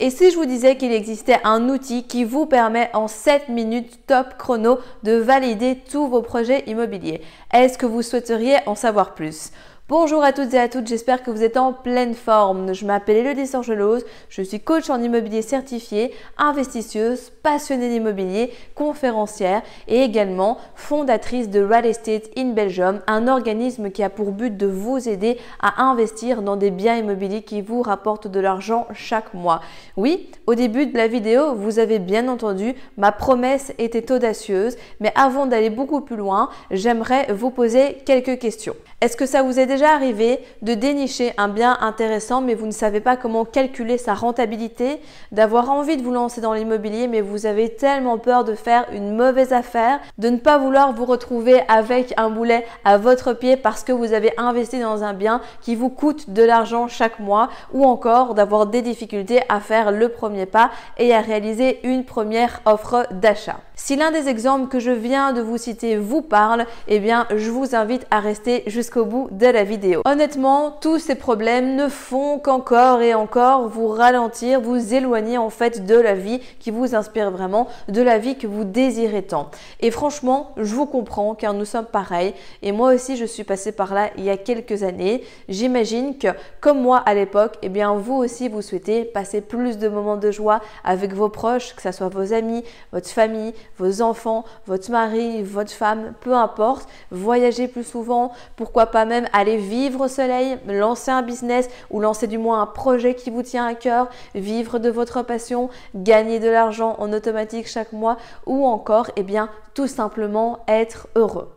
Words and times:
Et 0.00 0.10
si 0.10 0.32
je 0.32 0.36
vous 0.36 0.44
disais 0.44 0.76
qu'il 0.76 0.90
existait 0.90 1.38
un 1.44 1.68
outil 1.68 2.02
qui 2.02 2.24
vous 2.24 2.46
permet 2.46 2.90
en 2.94 3.06
7 3.06 3.48
minutes 3.48 4.00
top 4.08 4.36
chrono 4.36 4.80
de 5.04 5.12
valider 5.12 5.78
tous 5.88 6.08
vos 6.08 6.20
projets 6.20 6.64
immobiliers 6.66 7.20
Est-ce 7.52 7.78
que 7.78 7.86
vous 7.86 8.02
souhaiteriez 8.02 8.56
en 8.66 8.74
savoir 8.74 9.14
plus? 9.14 9.52
Bonjour 9.86 10.24
à 10.24 10.32
toutes 10.32 10.54
et 10.54 10.58
à 10.58 10.70
toutes, 10.70 10.86
j'espère 10.86 11.22
que 11.22 11.30
vous 11.30 11.42
êtes 11.42 11.58
en 11.58 11.74
pleine 11.74 12.14
forme. 12.14 12.72
Je 12.72 12.86
m'appelle 12.86 13.18
Elodie 13.18 13.46
Sorgelose, 13.46 14.06
je 14.30 14.40
suis 14.40 14.58
coach 14.58 14.88
en 14.88 15.02
immobilier 15.02 15.42
certifié, 15.42 16.14
investisseuse, 16.38 17.30
passionnée 17.42 17.90
d'immobilier, 17.90 18.50
conférencière 18.74 19.60
et 19.86 20.00
également 20.00 20.56
fondatrice 20.74 21.50
de 21.50 21.62
Real 21.62 21.84
Estate 21.84 22.30
in 22.34 22.52
Belgium, 22.52 23.02
un 23.06 23.28
organisme 23.28 23.90
qui 23.90 24.02
a 24.02 24.08
pour 24.08 24.32
but 24.32 24.56
de 24.56 24.66
vous 24.66 25.06
aider 25.06 25.36
à 25.60 25.82
investir 25.82 26.40
dans 26.40 26.56
des 26.56 26.70
biens 26.70 26.96
immobiliers 26.96 27.42
qui 27.42 27.60
vous 27.60 27.82
rapportent 27.82 28.28
de 28.28 28.40
l'argent 28.40 28.86
chaque 28.94 29.34
mois. 29.34 29.60
Oui, 29.98 30.30
au 30.46 30.54
début 30.54 30.86
de 30.86 30.96
la 30.96 31.08
vidéo, 31.08 31.54
vous 31.54 31.78
avez 31.78 31.98
bien 31.98 32.28
entendu, 32.28 32.74
ma 32.96 33.12
promesse 33.12 33.74
était 33.76 34.10
audacieuse, 34.10 34.78
mais 35.00 35.12
avant 35.14 35.44
d'aller 35.44 35.68
beaucoup 35.68 36.00
plus 36.00 36.16
loin, 36.16 36.48
j'aimerais 36.70 37.30
vous 37.30 37.50
poser 37.50 37.98
quelques 38.06 38.38
questions. 38.38 38.76
Est-ce 39.02 39.18
que 39.18 39.26
ça 39.26 39.42
vous 39.42 39.60
est 39.60 39.66
déjà 39.74 39.92
arrivé 39.92 40.38
de 40.62 40.74
dénicher 40.74 41.32
un 41.36 41.48
bien 41.48 41.76
intéressant 41.80 42.40
mais 42.40 42.54
vous 42.54 42.66
ne 42.66 42.70
savez 42.70 43.00
pas 43.00 43.16
comment 43.16 43.44
calculer 43.44 43.98
sa 43.98 44.14
rentabilité, 44.14 45.00
d'avoir 45.32 45.68
envie 45.68 45.96
de 45.96 46.02
vous 46.02 46.12
lancer 46.12 46.40
dans 46.40 46.52
l'immobilier 46.52 47.08
mais 47.08 47.20
vous 47.20 47.44
avez 47.44 47.70
tellement 47.70 48.18
peur 48.18 48.44
de 48.44 48.54
faire 48.54 48.86
une 48.92 49.16
mauvaise 49.16 49.52
affaire, 49.52 49.98
de 50.18 50.28
ne 50.28 50.36
pas 50.36 50.58
vouloir 50.58 50.92
vous 50.92 51.06
retrouver 51.06 51.60
avec 51.66 52.14
un 52.16 52.30
boulet 52.30 52.64
à 52.84 52.98
votre 52.98 53.32
pied 53.32 53.56
parce 53.56 53.82
que 53.82 53.90
vous 53.90 54.12
avez 54.12 54.32
investi 54.36 54.78
dans 54.78 55.02
un 55.02 55.12
bien 55.12 55.40
qui 55.60 55.74
vous 55.74 55.90
coûte 55.90 56.30
de 56.30 56.44
l'argent 56.44 56.86
chaque 56.86 57.18
mois 57.18 57.48
ou 57.72 57.84
encore 57.84 58.34
d'avoir 58.34 58.66
des 58.66 58.80
difficultés 58.80 59.40
à 59.48 59.58
faire 59.58 59.90
le 59.90 60.08
premier 60.08 60.46
pas 60.46 60.70
et 60.98 61.12
à 61.12 61.20
réaliser 61.20 61.84
une 61.84 62.04
première 62.04 62.60
offre 62.64 63.08
d'achat. 63.10 63.58
Si 63.76 63.96
l'un 63.96 64.12
des 64.12 64.28
exemples 64.28 64.68
que 64.68 64.78
je 64.78 64.92
viens 64.92 65.32
de 65.32 65.40
vous 65.40 65.58
citer 65.58 65.96
vous 65.96 66.22
parle, 66.22 66.64
eh 66.86 67.00
bien 67.00 67.26
je 67.34 67.50
vous 67.50 67.74
invite 67.74 68.06
à 68.12 68.20
rester 68.20 68.62
jusqu'au 68.68 69.04
bout 69.04 69.26
de 69.32 69.48
la 69.48 69.64
vidéo. 69.64 70.02
Honnêtement, 70.04 70.70
tous 70.80 71.00
ces 71.00 71.16
problèmes 71.16 71.74
ne 71.74 71.88
font 71.88 72.38
qu'encore 72.38 73.02
et 73.02 73.14
encore 73.14 73.68
vous 73.68 73.88
ralentir, 73.88 74.60
vous 74.60 74.94
éloigner 74.94 75.38
en 75.38 75.50
fait 75.50 75.84
de 75.86 75.96
la 75.96 76.14
vie 76.14 76.40
qui 76.60 76.70
vous 76.70 76.94
inspire 76.94 77.32
vraiment, 77.32 77.66
de 77.88 78.00
la 78.00 78.18
vie 78.18 78.38
que 78.38 78.46
vous 78.46 78.62
désirez 78.62 79.24
tant. 79.24 79.50
Et 79.80 79.90
franchement, 79.90 80.52
je 80.56 80.72
vous 80.72 80.86
comprends 80.86 81.34
car 81.34 81.52
nous 81.52 81.64
sommes 81.64 81.86
pareils 81.86 82.32
et 82.62 82.70
moi 82.70 82.94
aussi 82.94 83.16
je 83.16 83.24
suis 83.24 83.44
passée 83.44 83.72
par 83.72 83.92
là 83.92 84.10
il 84.16 84.22
y 84.22 84.30
a 84.30 84.36
quelques 84.36 84.84
années. 84.84 85.24
J'imagine 85.48 86.16
que 86.16 86.28
comme 86.60 86.80
moi 86.80 86.98
à 86.98 87.12
l'époque, 87.14 87.56
eh 87.62 87.68
bien 87.68 87.92
vous 87.94 88.14
aussi 88.14 88.48
vous 88.48 88.62
souhaitez 88.62 89.04
passer 89.04 89.40
plus 89.40 89.78
de 89.78 89.88
moments 89.88 90.16
de 90.16 90.30
joie 90.30 90.60
avec 90.84 91.12
vos 91.12 91.28
proches, 91.28 91.74
que 91.74 91.82
ce 91.82 91.90
soit 91.90 92.08
vos 92.08 92.32
amis, 92.32 92.62
votre 92.92 93.08
famille, 93.08 93.52
vos 93.78 94.02
enfants, 94.02 94.44
votre 94.66 94.90
mari, 94.90 95.42
votre 95.42 95.70
femme, 95.70 96.14
peu 96.20 96.34
importe, 96.34 96.88
voyager 97.10 97.68
plus 97.68 97.84
souvent, 97.84 98.32
pourquoi 98.56 98.86
pas 98.86 99.04
même 99.04 99.26
aller 99.32 99.56
vivre 99.56 100.04
au 100.04 100.08
soleil, 100.08 100.58
lancer 100.66 101.10
un 101.10 101.22
business 101.22 101.68
ou 101.90 102.00
lancer 102.00 102.26
du 102.26 102.38
moins 102.38 102.62
un 102.62 102.66
projet 102.66 103.14
qui 103.14 103.30
vous 103.30 103.42
tient 103.42 103.66
à 103.66 103.74
cœur, 103.74 104.08
vivre 104.34 104.78
de 104.78 104.90
votre 104.90 105.22
passion, 105.22 105.70
gagner 105.94 106.40
de 106.40 106.48
l'argent 106.48 106.96
en 106.98 107.12
automatique 107.12 107.68
chaque 107.68 107.92
mois 107.92 108.16
ou 108.46 108.66
encore, 108.66 109.10
eh 109.16 109.22
bien, 109.22 109.48
tout 109.74 109.88
simplement 109.88 110.60
être 110.68 111.08
heureux. 111.16 111.50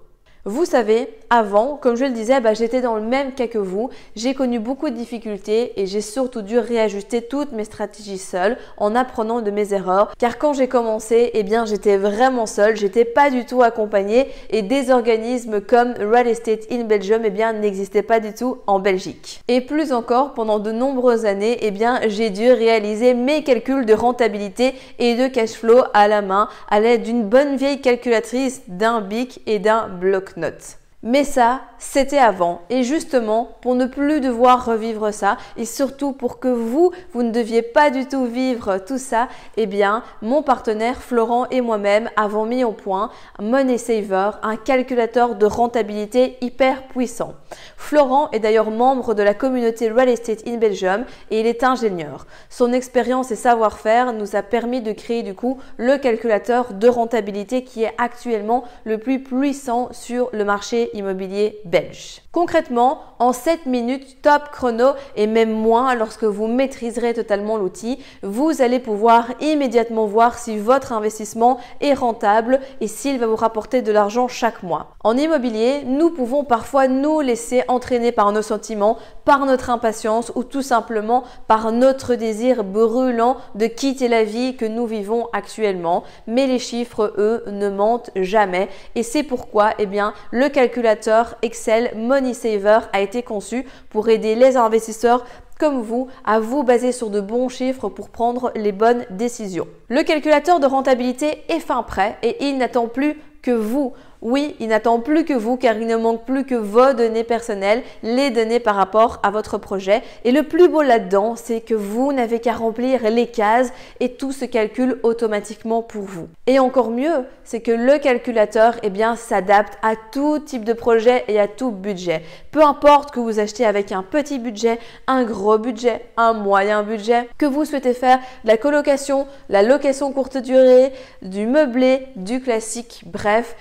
Vous 0.50 0.64
savez, 0.64 1.14
avant, 1.30 1.76
comme 1.76 1.96
je 1.96 2.06
le 2.06 2.12
disais, 2.12 2.40
bah, 2.40 2.54
j'étais 2.54 2.82
dans 2.82 2.96
le 2.96 3.02
même 3.02 3.34
cas 3.34 3.48
que 3.48 3.58
vous. 3.58 3.90
J'ai 4.16 4.34
connu 4.34 4.60
beaucoup 4.60 4.90
de 4.90 4.96
difficultés 4.96 5.80
et 5.80 5.86
j'ai 5.86 6.02
surtout 6.02 6.42
dû 6.42 6.58
réajuster 6.60 7.22
toutes 7.22 7.52
mes 7.52 7.64
stratégies 7.64 8.18
seule 8.18 8.58
en 8.78 8.96
apprenant 8.96 9.42
de 9.42 9.52
mes 9.52 9.74
erreurs. 9.74 10.14
Car 10.18 10.38
quand 10.38 10.54
j'ai 10.54 10.68
commencé, 10.68 11.32
eh 11.34 11.44
bien, 11.44 11.66
j'étais 11.66 11.98
vraiment 11.98 12.46
seule, 12.46 12.78
j'étais 12.78 13.06
pas 13.06 13.30
du 13.30 13.46
tout 13.46 13.62
accompagnée 13.62 14.28
et 14.50 14.62
des 14.62 14.92
organismes 14.92 15.62
comme 15.62 15.94
Real 16.00 16.28
Estate 16.28 16.72
in 16.72 16.84
Belgium, 16.84 17.22
eh 17.26 17.30
bien, 17.30 17.54
n'existaient 17.54 18.02
pas 18.02 18.20
du 18.20 18.34
tout 18.34 18.58
en 18.68 18.80
Belgique. 18.80 19.42
Et 19.48 19.62
plus 19.62 19.92
encore, 19.92 20.34
pendant 20.34 20.60
de 20.60 20.72
nombreuses 20.72 21.26
années, 21.26 21.58
eh 21.62 21.72
bien, 21.72 22.00
j'ai 22.08 22.30
dû 22.30 22.52
réaliser 22.52 23.14
mes 23.14 23.44
calculs 23.44 23.86
de 23.86 23.94
rentabilité 23.94 24.74
et 25.00 25.16
de 25.16 25.28
cash 25.28 25.52
flow 25.52 25.84
à 25.94 26.08
la 26.08 26.22
main 26.22 26.50
à 26.70 26.80
l'aide 26.80 27.04
d'une 27.04 27.24
bonne 27.24 27.56
vieille 27.56 27.82
calculatrice, 27.82 28.62
d'un 28.68 29.02
bic 29.02 29.42
et 29.46 29.60
d'un 29.60 29.88
bloc 29.88 30.38
notes. 30.38 30.78
Mais 31.10 31.24
ça, 31.24 31.62
c'était 31.80 32.18
avant. 32.18 32.64
Et 32.70 32.84
justement, 32.84 33.52
pour 33.62 33.76
ne 33.76 33.86
plus 33.86 34.20
devoir 34.20 34.66
revivre 34.66 35.14
ça, 35.14 35.38
et 35.56 35.64
surtout 35.64 36.12
pour 36.12 36.40
que 36.42 36.50
vous, 36.50 36.92
vous 37.14 37.24
ne 37.24 37.32
deviez 37.32 37.62
pas 37.62 37.92
du 37.92 38.08
tout 38.08 38.26
vivre 38.26 38.80
tout 38.80 38.98
ça, 38.98 39.30
eh 39.56 39.68
bien, 39.68 40.04
mon 40.22 40.42
partenaire 40.44 41.02
Florent 41.02 41.48
et 41.50 41.62
moi-même 41.62 42.10
avons 42.18 42.46
mis 42.46 42.66
au 42.66 42.74
point 42.74 43.10
Money 43.40 43.78
Saver, 43.78 44.32
un 44.44 44.58
calculateur 44.58 45.36
de 45.36 45.46
rentabilité 45.46 46.36
hyper 46.42 46.84
puissant. 46.88 47.36
Florent 47.78 48.30
est 48.32 48.40
d'ailleurs 48.40 48.70
membre 48.70 49.14
de 49.14 49.24
la 49.24 49.34
communauté 49.34 49.90
Real 49.90 50.10
Estate 50.10 50.46
in 50.46 50.58
Belgium 50.58 51.06
et 51.32 51.40
il 51.40 51.48
est 51.48 51.64
ingénieur. 51.64 52.28
Son 52.50 52.74
expérience 52.74 53.32
et 53.32 53.38
savoir-faire 53.38 54.12
nous 54.12 54.36
a 54.36 54.42
permis 54.42 54.82
de 54.82 54.92
créer 54.92 55.24
du 55.24 55.36
coup 55.36 55.58
le 55.78 55.98
calculateur 55.98 56.74
de 56.74 56.90
rentabilité 56.90 57.64
qui 57.64 57.84
est 57.84 57.94
actuellement 57.98 58.66
le 58.84 58.98
plus 58.98 59.24
puissant 59.24 59.88
sur 59.94 60.30
le 60.34 60.44
marché 60.44 60.90
immobilier 60.98 61.60
belge. 61.66 62.22
Concrètement, 62.32 63.00
en 63.20 63.34
7 63.34 63.66
minutes 63.66 64.22
top 64.22 64.50
chrono 64.52 64.92
et 65.16 65.28
même 65.28 65.52
moins 65.52 65.96
lorsque 65.96 66.24
vous 66.24 66.48
maîtriserez 66.48 67.14
totalement 67.14 67.58
l'outil, 67.58 68.00
vous 68.22 68.62
allez 68.62 68.80
pouvoir 68.80 69.30
immédiatement 69.42 70.06
voir 70.06 70.38
si 70.38 70.58
votre 70.58 70.94
investissement 70.94 71.58
est 71.82 71.94
rentable 71.94 72.60
et 72.82 72.88
s'il 72.88 73.20
va 73.20 73.28
vous 73.28 73.36
rapporter 73.36 73.82
de 73.82 73.92
l'argent 73.92 74.28
chaque 74.28 74.64
mois. 74.64 74.96
En 75.04 75.18
immobilier, 75.18 75.84
nous 75.86 76.10
pouvons 76.12 76.44
parfois 76.44 76.88
nous 76.88 77.22
laisser 77.22 77.64
entraîner 77.68 78.12
par 78.12 78.32
nos 78.32 78.42
sentiments, 78.42 78.98
par 79.26 79.46
notre 79.46 79.70
impatience 79.70 80.32
ou 80.36 80.44
tout 80.44 80.62
simplement 80.62 81.24
par 81.48 81.72
notre 81.72 82.16
désir 82.16 82.64
brûlant 82.64 83.38
de 83.56 83.68
quitter 83.68 84.08
la 84.08 84.24
vie 84.24 84.56
que 84.56 84.66
nous 84.66 84.86
vivons 84.86 85.28
actuellement. 85.34 86.04
Mais 86.28 86.48
les 86.48 86.60
chiffres, 86.60 87.14
eux, 87.18 87.44
ne 87.48 87.70
mentent 87.70 88.12
jamais 88.16 88.70
et 88.96 89.04
c'est 89.04 89.24
pourquoi 89.24 89.72
eh 89.80 89.86
bien, 89.86 90.14
le 90.32 90.50
calculateur 90.78 91.36
Excel 91.42 91.92
Money 91.96 92.36
Saver 92.36 92.82
a 92.94 93.02
été 93.02 93.24
conçu 93.24 93.66
pour 93.90 94.10
aider 94.10 94.36
les 94.36 94.58
investisseurs 94.58 95.26
comme 95.60 95.82
vous 95.82 96.08
à 96.24 96.40
vous 96.40 96.62
baser 96.62 96.92
sur 96.92 97.10
de 97.10 97.20
bons 97.20 97.50
chiffres 97.50 97.90
pour 97.90 98.10
prendre 98.10 98.52
les 98.56 98.72
bonnes 98.72 99.04
décisions. 99.10 99.68
Le 99.90 100.04
calculateur 100.04 100.60
de 100.60 100.68
rentabilité 100.68 101.42
est 101.50 101.60
fin 101.60 101.82
prêt 101.82 102.16
et 102.22 102.46
il 102.46 102.60
n'attend 102.60 102.88
plus 102.88 103.20
que 103.42 103.50
vous 103.50 103.94
oui, 104.22 104.56
il 104.60 104.70
n'attend 104.70 105.00
plus 105.00 105.26
que 105.26 105.34
vous 105.34 105.58
car 105.58 105.78
il 105.78 105.88
ne 105.88 105.96
manque 105.96 106.26
plus 106.26 106.46
que 106.46 106.56
vos 106.56 106.94
données 106.94 107.24
personnelles, 107.24 107.84
les 108.04 108.30
données 108.32 108.60
par 108.60 108.76
rapport 108.76 109.20
à 109.24 109.30
votre 109.30 109.58
projet. 109.58 110.02
Et 110.24 110.32
le 110.32 110.44
plus 110.44 110.68
beau 110.68 110.82
là-dedans, 110.82 111.36
c'est 111.36 111.62
que 111.62 111.76
vous 111.76 112.12
n'avez 112.14 112.40
qu'à 112.40 112.54
remplir 112.54 113.10
les 113.10 113.28
cases 113.28 113.72
et 114.00 114.14
tout 114.14 114.32
se 114.32 114.46
calcule 114.46 115.00
automatiquement 115.04 115.82
pour 115.82 116.04
vous. 116.04 116.28
Et 116.48 116.60
encore 116.60 116.90
mieux, 116.90 117.26
c'est 117.44 117.62
que 117.62 117.72
le 117.72 117.98
calculateur 118.00 118.76
eh 118.84 118.92
s'adapte 119.16 119.78
à 119.82 119.94
tout 120.12 120.40
type 120.40 120.66
de 120.66 120.74
projet 120.74 121.24
et 121.28 121.40
à 121.40 121.48
tout 121.48 121.72
budget. 121.72 122.24
Peu 122.52 122.64
importe 122.64 123.12
que 123.12 123.20
vous 123.20 123.40
achetez 123.40 123.66
avec 123.66 123.92
un 123.92 124.04
petit 124.04 124.40
budget, 124.40 124.80
un 125.06 125.24
gros 125.24 125.58
budget, 125.58 126.02
un 126.18 126.34
moyen 126.34 126.84
budget, 126.84 127.30
que 127.38 127.46
vous 127.46 127.66
souhaitez 127.66 127.94
faire 127.94 128.18
de 128.44 128.50
la 128.50 128.58
colocation, 128.58 129.28
la 129.50 129.62
location 129.62 130.12
courte 130.12 130.38
durée, 130.38 130.92
du 131.22 131.46
meublé, 131.46 132.08
du 132.16 132.42
classique, 132.42 133.04
bref, 133.06 133.56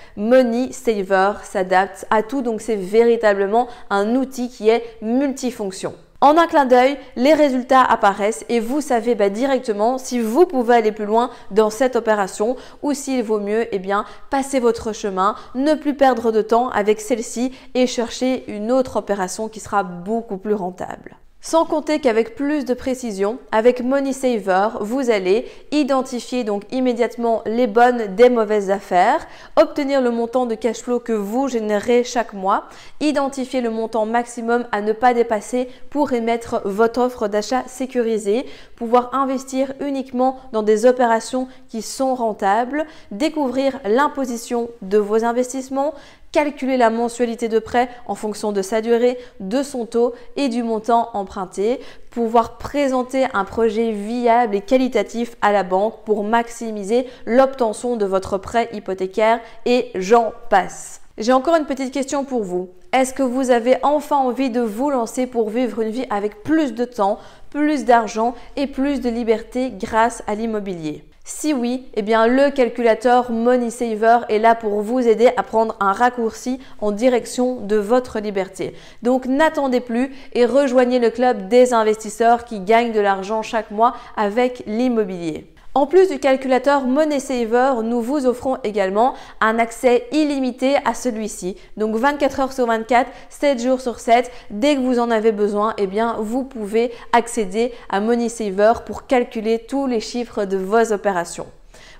Saver 0.73 1.33
s'adapte 1.43 2.07
à 2.11 2.23
tout, 2.23 2.43
donc 2.43 2.61
c'est 2.61 2.77
véritablement 2.77 3.69
un 3.91 4.15
outil 4.15 4.49
qui 4.49 4.69
est 4.69 4.85
multifonction. 5.03 5.95
En 6.23 6.39
un 6.39 6.47
clin 6.47 6.65
d'œil, 6.65 6.97
les 7.17 7.35
résultats 7.35 7.83
apparaissent 7.83 8.45
et 8.49 8.59
vous 8.59 8.81
savez 8.81 9.15
bah, 9.15 9.29
directement 9.29 9.99
si 9.99 10.19
vous 10.19 10.47
pouvez 10.47 10.77
aller 10.77 10.93
plus 10.93 11.05
loin 11.05 11.31
dans 11.51 11.69
cette 11.69 11.95
opération 11.95 12.57
ou 12.83 12.95
s'il 12.95 13.23
vaut 13.23 13.41
mieux 13.41 13.67
eh 13.71 13.79
bien, 13.79 14.07
passer 14.31 14.59
votre 14.59 14.93
chemin, 14.95 15.37
ne 15.55 15.75
plus 15.75 15.95
perdre 15.95 16.33
de 16.33 16.41
temps 16.41 16.71
avec 16.71 17.01
celle-ci 17.01 17.53
et 17.75 17.87
chercher 17.87 18.51
une 18.51 18.73
autre 18.73 18.97
opération 18.97 19.49
qui 19.49 19.61
sera 19.61 19.83
beaucoup 19.83 20.39
plus 20.39 20.55
rentable. 20.55 21.17
Sans 21.49 21.65
compter 21.65 22.01
qu'avec 22.01 22.35
plus 22.35 22.65
de 22.65 22.75
précision, 22.75 23.39
avec 23.53 23.81
Money 23.81 24.13
Saver, 24.13 24.71
vous 24.81 25.11
allez 25.11 25.47
identifier 25.71 26.43
donc 26.43 26.65
immédiatement 26.73 27.43
les 27.47 27.69
bonnes 27.69 28.17
des 28.17 28.31
mauvaises 28.31 28.69
affaires, 28.69 29.25
obtenir 29.55 30.01
le 30.01 30.11
montant 30.11 30.47
de 30.47 30.57
cash 30.57 30.79
flow 30.79 30.99
que 30.99 31.13
vous 31.13 31.47
générez 31.47 32.03
chaque 32.03 32.33
mois, 32.33 32.65
identifier 32.99 33.61
le 33.61 33.71
montant 33.71 34.07
maximum 34.07 34.67
à 34.73 34.81
ne 34.81 34.93
pas 34.93 35.15
dépasser 35.15 35.69
pour 35.89 36.13
émettre 36.13 36.63
votre 36.65 37.01
offre 37.01 37.29
d'achat 37.29 37.63
sécurisée, 37.69 38.45
pouvoir 38.75 39.15
investir 39.15 39.73
uniquement 39.79 40.41
dans 40.53 40.65
des 40.65 40.85
opérations 40.85 41.47
qui 41.69 41.81
sont 41.81 42.17
rentables, 42.17 42.87
découvrir 43.13 43.79
l'imposition 43.85 44.69
de 44.83 44.99
vos 44.99 45.25
investissements, 45.25 45.95
calculer 46.37 46.77
la 46.77 46.91
mensualité 46.91 47.49
de 47.49 47.59
prêt 47.59 47.89
en 48.05 48.15
fonction 48.15 48.53
de 48.53 48.61
sa 48.61 48.83
durée, 48.83 49.17
de 49.41 49.63
son 49.63 49.87
taux 49.87 50.13
et 50.37 50.51
du 50.51 50.63
montant 50.63 51.09
emprunté, 51.15 51.81
pouvoir 52.11 52.59
présenter 52.59 53.27
un 53.33 53.47
projet 53.47 53.93
viable 53.93 54.55
et 54.55 54.61
qualitatif 54.61 55.35
à 55.41 55.51
la 55.51 55.63
banque 55.63 56.05
pour 56.05 56.25
maximiser 56.25 57.07
l'obtention 57.25 57.97
de 57.97 58.05
votre 58.05 58.37
prêt 58.37 58.69
hypothécaire 58.75 59.41
et 59.65 59.91
j'en 59.95 60.35
passe. 60.51 61.01
J'ai 61.17 61.33
encore 61.33 61.57
une 61.57 61.65
petite 61.65 61.91
question 61.91 62.27
pour 62.27 62.43
vous. 62.43 62.69
Est-ce 62.93 63.15
que 63.15 63.23
vous 63.23 63.51
avez 63.51 63.79
enfin 63.83 64.19
envie 64.19 64.51
de 64.51 64.61
vous 64.61 64.91
lancer 64.91 65.27
pour 65.27 65.49
vivre 65.49 65.81
une 65.81 65.89
vie 65.89 66.07
avec 66.11 66.43
plus 66.43 66.75
de 66.75 66.85
temps, 66.85 67.19
plus 67.49 67.87
d'argent 67.87 68.35
et 68.57 68.67
plus 68.67 69.01
de 69.01 69.09
liberté 69.09 69.71
grâce 69.71 70.23
à 70.27 70.35
l'immobilier? 70.35 71.03
Si 71.29 71.53
oui, 71.53 71.89
eh 71.95 72.03
bien 72.03 72.29
le 72.29 72.53
calculateur 72.53 73.33
Money 73.33 73.71
Saver 73.71 74.21
est 74.29 74.39
là 74.39 74.55
pour 74.55 74.81
vous 74.81 75.01
aider 75.01 75.31
à 75.37 75.43
prendre 75.43 75.75
un 75.81 75.93
raccourci 75.93 76.61
en 76.81 76.93
direction 76.93 77.57
de 77.57 77.75
votre 77.75 78.21
liberté. 78.21 78.75
Donc 79.03 79.27
n'attendez 79.27 79.81
plus 79.81 80.15
et 80.35 80.47
rejoignez 80.47 81.01
le 81.01 81.11
club 81.11 81.49
des 81.49 81.75
investisseurs 81.75 82.45
qui 82.45 82.61
gagnent 82.61 82.93
de 82.93 83.01
l'argent 83.01 83.43
chaque 83.43 83.73
mois 83.73 83.95
avec 84.17 84.63
l'immobilier. 84.69 85.49
En 85.77 85.85
plus 85.85 86.09
du 86.09 86.19
calculateur 86.19 86.87
Money 86.87 87.21
Saver, 87.21 87.83
nous 87.85 88.01
vous 88.01 88.25
offrons 88.25 88.57
également 88.65 89.13
un 89.43 89.59
accès 89.59 90.07
illimité 90.11 90.77
à 90.87 90.95
celui-ci. 90.95 91.55
Donc 91.77 91.97
24 91.97 92.41
heures 92.41 92.53
sur 92.55 92.65
24, 92.65 93.11
7 93.29 93.61
jours 93.63 93.83
sur 93.83 94.01
7, 94.01 94.31
dès 94.49 94.77
que 94.77 94.81
vous 94.81 94.99
en 94.99 95.11
avez 95.11 95.33
besoin, 95.33 95.75
eh 95.77 95.87
bien 95.87 96.17
vous 96.19 96.45
pouvez 96.45 96.93
accéder 97.13 97.75
à 97.91 98.01
Money 98.01 98.31
Saver 98.31 98.73
pour 98.87 99.07
calculer 99.07 99.59
tous 99.59 99.87
les 99.87 100.01
chiffres 100.01 100.47
de 100.47 100.57
vos 100.57 100.95
opérations. 100.95 101.47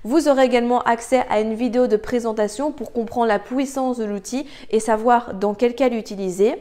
Vous 0.03 0.27
aurez 0.27 0.45
également 0.45 0.81
accès 0.83 1.23
à 1.29 1.39
une 1.39 1.53
vidéo 1.53 1.85
de 1.85 1.97
présentation 1.97 2.71
pour 2.71 2.93
comprendre 2.93 3.27
la 3.27 3.39
puissance 3.39 3.97
de 3.97 4.05
l'outil 4.05 4.47
et 4.71 4.79
savoir 4.79 5.33
dans 5.33 5.53
quel 5.53 5.75
cas 5.75 5.89
l'utiliser. 5.89 6.55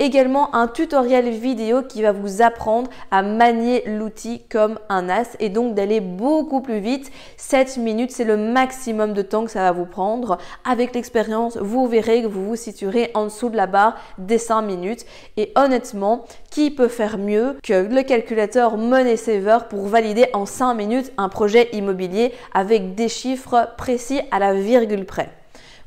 Également 0.00 0.54
un 0.54 0.68
tutoriel 0.68 1.28
vidéo 1.30 1.82
qui 1.82 2.02
va 2.02 2.12
vous 2.12 2.40
apprendre 2.40 2.88
à 3.10 3.22
manier 3.22 3.82
l'outil 3.84 4.42
comme 4.48 4.78
un 4.88 5.08
as 5.08 5.36
et 5.40 5.48
donc 5.48 5.74
d'aller 5.74 6.00
beaucoup 6.00 6.60
plus 6.60 6.78
vite. 6.78 7.10
7 7.36 7.78
minutes, 7.78 8.12
c'est 8.12 8.22
le 8.22 8.36
maximum 8.36 9.12
de 9.12 9.22
temps 9.22 9.44
que 9.44 9.50
ça 9.50 9.62
va 9.62 9.72
vous 9.72 9.86
prendre. 9.86 10.38
Avec 10.64 10.94
l'expérience, 10.94 11.56
vous 11.56 11.88
verrez 11.88 12.22
que 12.22 12.28
vous 12.28 12.44
vous 12.44 12.54
situerez 12.54 13.10
en 13.14 13.24
dessous 13.24 13.48
de 13.48 13.56
la 13.56 13.66
barre 13.66 13.96
des 14.18 14.38
5 14.38 14.62
minutes. 14.62 15.04
Et 15.36 15.52
honnêtement, 15.56 16.24
qui 16.50 16.70
peut 16.70 16.86
faire 16.86 17.18
mieux 17.18 17.56
que 17.64 17.92
le 17.92 18.02
calculateur 18.04 18.76
Money 18.76 19.16
Saver 19.16 19.58
pour 19.68 19.86
valider 19.86 20.26
en 20.32 20.46
5 20.46 20.74
minutes 20.74 21.12
un 21.16 21.28
projet 21.28 21.70
immobilier 21.72 22.32
avec 22.54 22.94
des 22.94 23.08
chiffres 23.08 23.70
précis 23.76 24.20
à 24.30 24.38
la 24.38 24.54
virgule 24.54 25.06
près? 25.06 25.37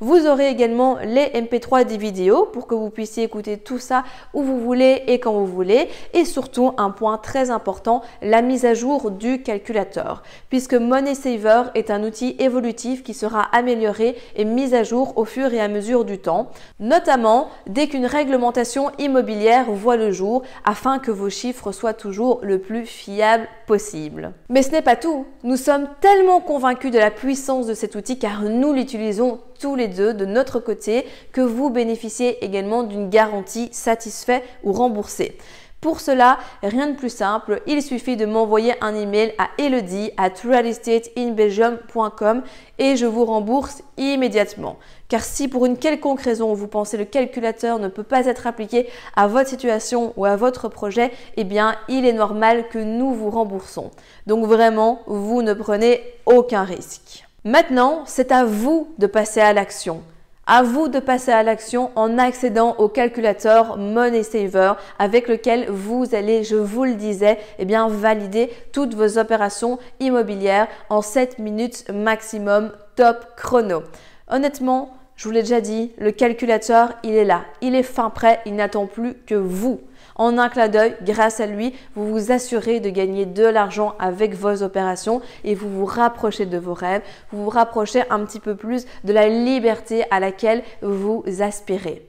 Vous 0.01 0.25
aurez 0.25 0.49
également 0.49 0.97
les 1.03 1.27
MP3 1.27 1.85
des 1.85 1.97
vidéos 1.97 2.47
pour 2.51 2.65
que 2.65 2.73
vous 2.73 2.89
puissiez 2.89 3.23
écouter 3.23 3.57
tout 3.57 3.77
ça 3.77 4.03
où 4.33 4.41
vous 4.41 4.59
voulez 4.59 5.03
et 5.05 5.19
quand 5.19 5.31
vous 5.31 5.45
voulez. 5.45 5.89
Et 6.13 6.25
surtout, 6.25 6.73
un 6.77 6.89
point 6.89 7.19
très 7.19 7.51
important, 7.51 8.01
la 8.23 8.41
mise 8.41 8.65
à 8.65 8.73
jour 8.73 9.11
du 9.11 9.43
calculateur. 9.43 10.23
Puisque 10.49 10.73
Money 10.73 11.13
Saver 11.13 11.65
est 11.75 11.91
un 11.91 12.03
outil 12.03 12.35
évolutif 12.39 13.03
qui 13.03 13.13
sera 13.13 13.43
amélioré 13.43 14.17
et 14.35 14.43
mis 14.43 14.73
à 14.73 14.83
jour 14.83 15.13
au 15.17 15.25
fur 15.25 15.53
et 15.53 15.61
à 15.61 15.67
mesure 15.67 16.03
du 16.03 16.17
temps, 16.17 16.49
notamment 16.79 17.49
dès 17.67 17.87
qu'une 17.87 18.07
réglementation 18.07 18.89
immobilière 18.97 19.71
voit 19.71 19.97
le 19.97 20.11
jour 20.11 20.41
afin 20.65 20.97
que 20.97 21.11
vos 21.11 21.29
chiffres 21.29 21.71
soient 21.71 21.93
toujours 21.93 22.39
le 22.41 22.57
plus 22.57 22.87
fiables 22.87 23.47
possible. 23.67 24.33
Mais 24.49 24.63
ce 24.63 24.71
n'est 24.71 24.81
pas 24.81 24.95
tout. 24.95 25.27
Nous 25.43 25.57
sommes 25.57 25.87
tellement 26.01 26.41
convaincus 26.41 26.91
de 26.91 26.97
la 26.97 27.11
puissance 27.11 27.67
de 27.67 27.75
cet 27.75 27.95
outil 27.95 28.17
car 28.17 28.41
nous 28.41 28.73
l'utilisons 28.73 29.39
tous 29.61 29.75
les 29.75 29.87
deux 29.87 30.13
de 30.13 30.25
notre 30.25 30.59
côté 30.59 31.05
que 31.31 31.41
vous 31.41 31.69
bénéficiez 31.69 32.43
également 32.43 32.83
d'une 32.83 33.09
garantie 33.09 33.69
satisfait 33.71 34.43
ou 34.63 34.73
remboursée. 34.73 35.37
Pour 35.81 35.99
cela, 35.99 36.37
rien 36.61 36.87
de 36.91 36.95
plus 36.95 37.09
simple, 37.09 37.63
il 37.65 37.81
suffit 37.81 38.15
de 38.15 38.27
m'envoyer 38.27 38.75
un 38.81 38.93
email 38.93 39.33
à 39.39 39.49
elodie 39.57 40.11
at 40.15 40.33
realestateinbelgium.com 40.43 42.43
et 42.77 42.95
je 42.95 43.07
vous 43.07 43.25
rembourse 43.25 43.81
immédiatement. 43.97 44.77
Car 45.09 45.23
si 45.23 45.47
pour 45.47 45.65
une 45.65 45.77
quelconque 45.77 46.21
raison 46.21 46.53
vous 46.53 46.67
pensez 46.67 46.97
le 46.97 47.05
calculateur 47.05 47.79
ne 47.79 47.87
peut 47.87 48.03
pas 48.03 48.27
être 48.27 48.45
appliqué 48.45 48.89
à 49.15 49.27
votre 49.27 49.49
situation 49.49 50.13
ou 50.17 50.25
à 50.25 50.35
votre 50.35 50.69
projet, 50.69 51.11
eh 51.35 51.45
bien 51.45 51.75
il 51.89 52.05
est 52.05 52.13
normal 52.13 52.69
que 52.69 52.77
nous 52.77 53.15
vous 53.15 53.31
remboursons. 53.31 53.89
Donc 54.27 54.45
vraiment, 54.45 55.01
vous 55.07 55.41
ne 55.41 55.55
prenez 55.55 55.99
aucun 56.27 56.63
risque. 56.63 57.25
Maintenant, 57.43 58.03
c'est 58.05 58.31
à 58.31 58.45
vous 58.45 58.93
de 58.99 59.07
passer 59.07 59.39
à 59.39 59.51
l'action. 59.51 60.03
À 60.45 60.61
vous 60.61 60.89
de 60.89 60.99
passer 60.99 61.31
à 61.31 61.41
l'action 61.41 61.89
en 61.95 62.19
accédant 62.19 62.75
au 62.77 62.87
calculateur 62.87 63.77
Money 63.77 64.21
Saver 64.21 64.73
avec 64.99 65.27
lequel 65.27 65.67
vous 65.67 66.13
allez, 66.13 66.43
je 66.43 66.55
vous 66.55 66.83
le 66.83 66.93
disais, 66.93 67.39
eh 67.57 67.65
bien, 67.65 67.87
valider 67.87 68.51
toutes 68.71 68.93
vos 68.93 69.17
opérations 69.17 69.79
immobilières 69.99 70.67
en 70.91 71.01
7 71.01 71.39
minutes 71.39 71.85
maximum 71.91 72.73
top 72.95 73.25
chrono. 73.35 73.81
Honnêtement, 74.29 74.93
je 75.21 75.27
vous 75.27 75.33
l'ai 75.35 75.43
déjà 75.43 75.61
dit, 75.61 75.91
le 75.99 76.11
calculateur, 76.11 76.93
il 77.03 77.13
est 77.13 77.25
là. 77.25 77.43
Il 77.61 77.75
est 77.75 77.83
fin 77.83 78.09
prêt, 78.09 78.39
il 78.47 78.55
n'attend 78.55 78.87
plus 78.87 79.13
que 79.27 79.35
vous. 79.35 79.79
En 80.15 80.39
un 80.39 80.49
clin 80.49 80.67
d'œil, 80.67 80.95
grâce 81.03 81.39
à 81.39 81.45
lui, 81.45 81.75
vous 81.93 82.07
vous 82.07 82.31
assurez 82.31 82.79
de 82.79 82.89
gagner 82.89 83.27
de 83.27 83.45
l'argent 83.45 83.93
avec 83.99 84.33
vos 84.33 84.63
opérations 84.63 85.21
et 85.43 85.53
vous 85.53 85.69
vous 85.69 85.85
rapprochez 85.85 86.47
de 86.47 86.57
vos 86.57 86.73
rêves, 86.73 87.03
vous 87.31 87.43
vous 87.43 87.51
rapprochez 87.51 88.01
un 88.09 88.25
petit 88.25 88.39
peu 88.39 88.55
plus 88.55 88.87
de 89.03 89.13
la 89.13 89.27
liberté 89.27 90.05
à 90.09 90.19
laquelle 90.19 90.63
vous 90.81 91.23
aspirez. 91.39 91.99